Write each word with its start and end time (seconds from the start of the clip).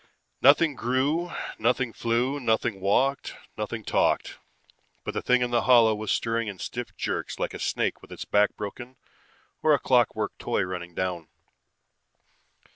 Nothing 0.41 0.73
grew, 0.73 1.29
nothing 1.59 1.93
flew, 1.93 2.39
nothing 2.39 2.79
walked, 2.81 3.35
nothing 3.55 3.83
talked. 3.83 4.39
But 5.03 5.13
the 5.13 5.21
thing 5.21 5.43
in 5.43 5.51
the 5.51 5.61
hollow 5.65 5.93
was 5.93 6.11
stirring 6.11 6.47
in 6.47 6.57
stiff 6.57 6.97
jerks 6.97 7.37
like 7.37 7.53
a 7.53 7.59
snake 7.59 8.01
with 8.01 8.11
its 8.11 8.25
back 8.25 8.57
broken 8.57 8.95
or 9.61 9.75
a 9.75 9.79
clockwork 9.79 10.35
toy 10.39 10.63
running 10.63 10.95
down. 10.95 11.27